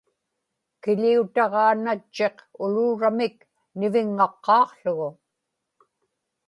kiḷiutaġaa 0.81 1.73
natchiq 1.83 2.37
uluuramik 2.63 3.37
niviŋŋaqqaaqługu 3.79 5.09